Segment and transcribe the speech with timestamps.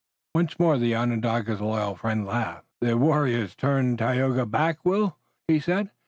[0.33, 2.65] Once more the Onondaga's loyal friend laughed.
[2.79, 5.15] "The warriors turn Tayoga back, Will?"
[5.47, 5.91] he said.